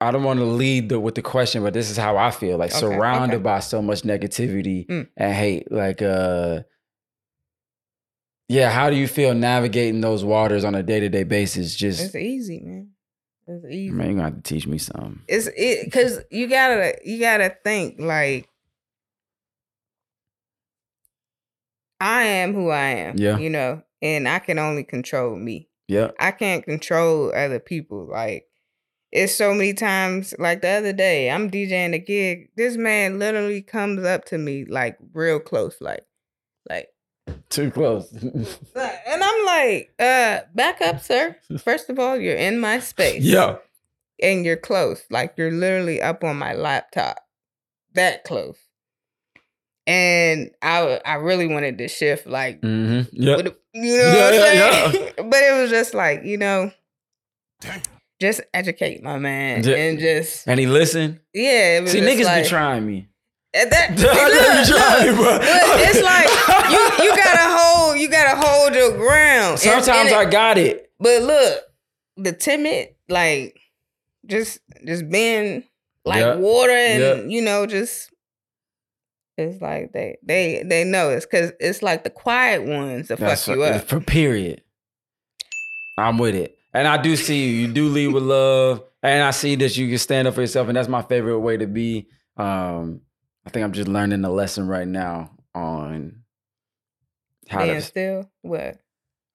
[0.00, 2.58] I don't want to lead the, with the question, but this is how I feel.
[2.58, 3.42] Like Okay, surrounded okay.
[3.42, 5.08] by so much negativity Mm.
[5.16, 5.72] and hate.
[5.72, 6.62] Like, uh,
[8.48, 11.74] yeah, how do you feel navigating those waters on a day to day basis?
[11.74, 12.90] Just, It's easy, man.
[13.46, 13.90] It's easy.
[13.90, 15.20] man, you're gonna have to teach me something.
[15.28, 18.48] It's it because you gotta you gotta think like
[22.00, 23.16] I am who I am.
[23.16, 23.38] Yeah.
[23.38, 25.68] You know, and I can only control me.
[25.88, 26.10] Yeah.
[26.18, 28.08] I can't control other people.
[28.10, 28.46] Like
[29.12, 30.34] it's so many times.
[30.38, 32.50] Like the other day, I'm DJing a gig.
[32.56, 36.04] This man literally comes up to me like real close, like,
[36.68, 36.88] like,
[37.48, 38.10] Too close.
[38.12, 41.36] and I'm like, uh, back up, sir.
[41.58, 43.22] First of all, you're in my space.
[43.22, 43.58] yeah.
[44.20, 45.04] and you're close.
[45.10, 47.18] Like you're literally up on my laptop,
[47.94, 48.58] that close.
[49.86, 53.08] And I I really wanted to shift, like Mm-hmm.
[53.12, 53.36] Yeah.
[53.36, 55.12] you know Yeah, what I'm yeah, saying?
[55.30, 56.70] but it was just like you know,
[58.20, 59.76] just educate my man Yeah.
[59.76, 61.20] and just And he listened.
[61.32, 61.78] yeah.
[61.78, 63.08] It was See, niggas like, be trying me.
[63.52, 66.28] and that, look, look, but it's like
[66.70, 69.58] you you gotta hold you gotta hold your ground.
[69.58, 70.90] Sometimes and it- I got it.
[70.98, 71.62] But look,
[72.16, 73.58] the timid, like
[74.26, 75.64] just just being
[76.04, 76.36] like Yeah.
[76.36, 77.14] water and Yeah.
[77.36, 78.10] you know, just
[79.36, 83.44] it's like they they they know it's cause it's like the quiet ones that That's
[83.46, 83.84] fuck you for, up.
[83.84, 84.62] for period.
[85.98, 86.56] I'm with it.
[86.72, 87.66] And I do see you.
[87.66, 88.82] You do lead with love.
[89.02, 90.66] And I see that you can stand up for yourself.
[90.68, 92.08] And that's my favorite way to be.
[92.36, 93.02] Um,
[93.46, 96.22] I think I'm just learning the lesson right now on
[97.48, 98.80] how Being to still what?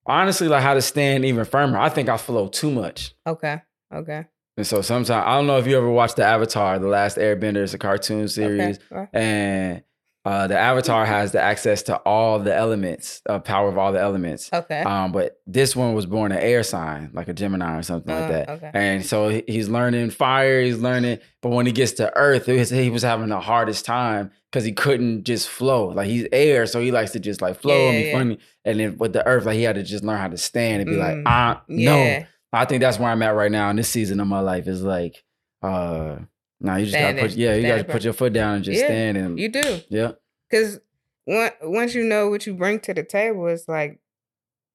[0.06, 1.78] honestly like how to stand even firmer.
[1.78, 3.14] I think I flow too much.
[3.26, 3.62] Okay.
[3.94, 4.26] Okay.
[4.56, 7.62] And so sometimes I don't know if you ever watched the Avatar, the last Airbender,
[7.62, 8.78] it's a cartoon series.
[8.92, 9.08] Okay.
[9.14, 9.82] And
[10.24, 14.00] uh, the Avatar has the access to all the elements, uh, power of all the
[14.00, 14.50] elements.
[14.52, 14.82] Okay.
[14.82, 18.24] Um, but this one was born an air sign, like a Gemini or something like
[18.24, 18.48] Uh, that.
[18.50, 18.70] okay.
[18.74, 22.90] And so he's learning fire, he's learning, but when he gets to Earth, was, he
[22.90, 25.88] was having the hardest time because he couldn't just flow.
[25.88, 28.18] Like he's air, so he likes to just like flow and Yeah, be yeah.
[28.18, 28.38] funny.
[28.66, 30.90] And then with the Earth, like he had to just learn how to stand and
[30.90, 31.96] be like, Mm, ah, no.
[31.96, 32.26] yeah.
[32.52, 34.66] I think that's where I'm at right now in this season of my life.
[34.66, 35.22] Is like,
[35.62, 36.16] uh,
[36.60, 38.86] nah, you just gotta put, yeah, you gotta put your foot down and just Yeah,
[38.86, 39.80] stand and You do.
[39.88, 40.12] yeah,
[40.50, 40.78] Cause
[41.26, 44.00] once once you know what you bring to the table, it's like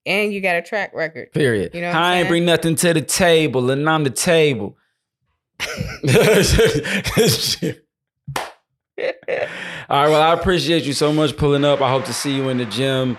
[0.05, 1.31] and you got a track record.
[1.31, 1.73] period.
[1.73, 4.77] You know I'm ain't bring nothing to the table, and I'm the table.
[9.87, 11.81] All right, well, I appreciate you so much pulling up.
[11.81, 13.17] I hope to see you in the gym.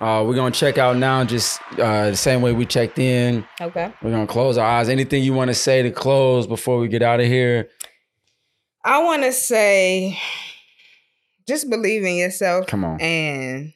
[0.00, 3.44] Uh, we're gonna check out now, just uh, the same way we checked in.
[3.60, 3.92] Okay.
[4.02, 4.88] We're gonna close our eyes.
[4.88, 7.68] Anything you want to say to close before we get out of here?
[8.88, 10.18] I want to say,
[11.46, 12.98] just believe in yourself Come on.
[13.02, 13.74] and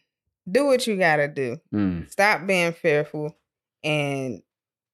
[0.51, 1.59] do what you gotta do.
[1.73, 2.11] Mm.
[2.11, 3.37] Stop being fearful,
[3.85, 4.43] and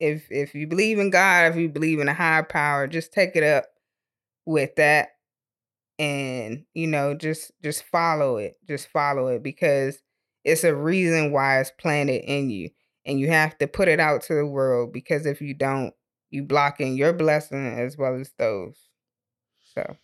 [0.00, 3.36] if if you believe in God, if you believe in a higher power, just take
[3.36, 3.66] it up
[4.44, 5.10] with that,
[6.00, 8.56] and you know, just just follow it.
[8.66, 10.02] Just follow it because
[10.42, 12.70] it's a reason why it's planted in you,
[13.06, 14.92] and you have to put it out to the world.
[14.92, 15.94] Because if you don't,
[16.30, 18.76] you blocking your blessing as well as those.
[19.76, 19.96] So.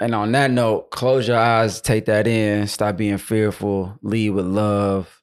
[0.00, 4.46] And on that note, close your eyes, take that in, stop being fearful, lead with
[4.46, 5.22] love.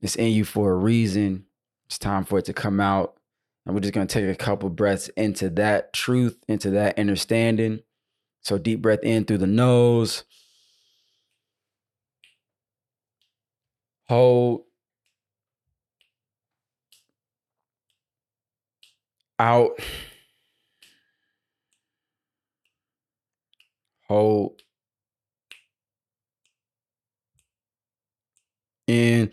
[0.00, 1.46] It's in you for a reason.
[1.86, 3.16] It's time for it to come out.
[3.64, 7.80] And we're just going to take a couple breaths into that truth, into that understanding.
[8.40, 10.24] So, deep breath in through the nose.
[14.08, 14.64] Hold.
[19.38, 19.78] Out.
[24.12, 24.60] Hold.
[28.86, 29.32] In.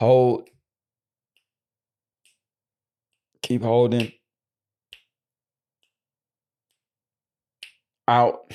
[0.00, 0.48] Hold.
[3.42, 4.10] Keep holding.
[8.08, 8.54] Out.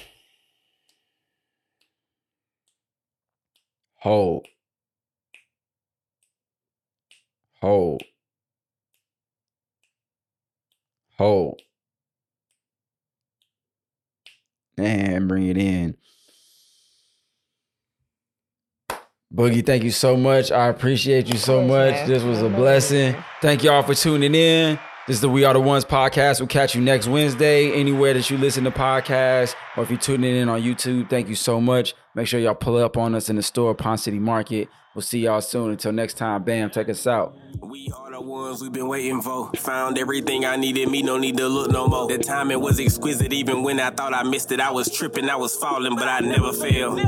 [3.97, 4.47] Hold.
[7.61, 8.01] Hold.
[11.19, 11.61] Hold.
[14.77, 15.95] And bring it in.
[19.33, 20.51] Boogie, thank you so much.
[20.51, 21.93] I appreciate you so much.
[21.93, 22.07] man.
[22.07, 23.15] This was a blessing.
[23.41, 24.77] Thank y'all for tuning in.
[25.07, 26.39] This is the We Are the Ones podcast.
[26.39, 30.35] We'll catch you next Wednesday, anywhere that you listen to podcasts, or if you're tuning
[30.35, 31.09] in on YouTube.
[31.09, 31.95] Thank you so much.
[32.15, 34.69] Make sure y'all pull up on us in the store, Ponce City Market.
[34.93, 35.71] We'll see y'all soon.
[35.71, 37.35] Until next time, bam, take us out.
[37.59, 39.49] We are the ones we've been waiting for.
[39.55, 42.07] Found everything I needed, me no need to look no more.
[42.07, 44.59] The timing was exquisite, even when I thought I missed it.
[44.59, 46.99] I was tripping, I was falling, but I never failed.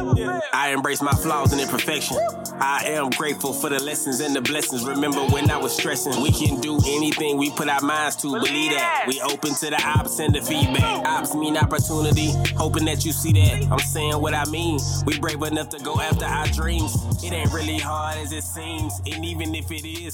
[0.51, 2.17] I embrace my flaws and imperfection.
[2.59, 4.83] I am grateful for the lessons and the blessings.
[4.87, 8.31] Remember when I was stressing, we can do anything we put our minds to.
[8.31, 9.05] Believe that.
[9.07, 11.05] We open to the ops and the feedback.
[11.05, 13.71] Ops mean opportunity, hoping that you see that.
[13.71, 14.79] I'm saying what I mean.
[15.03, 16.95] We brave enough to go after our dreams.
[17.23, 20.13] It ain't really hard as it seems, and even if it is,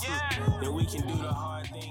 [0.61, 1.90] then we can do the hard things.